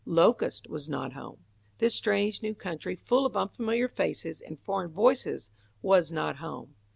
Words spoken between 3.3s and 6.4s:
unfamiliar faces and foreign voices was not